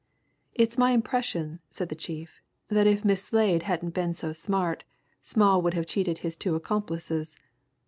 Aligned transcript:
"It's 0.55 0.79
my 0.79 0.93
impression," 0.93 1.59
said 1.69 1.89
the 1.89 1.95
chief, 1.95 2.41
"that 2.69 2.87
if 2.87 3.05
Miss 3.05 3.23
Slade 3.25 3.61
hadn't 3.61 3.93
been 3.93 4.15
so 4.15 4.33
smart, 4.33 4.83
Schmall 5.23 5.61
would 5.61 5.75
have 5.75 5.85
cheated 5.85 6.17
his 6.17 6.35
two 6.35 6.55
accomplices. 6.55 7.35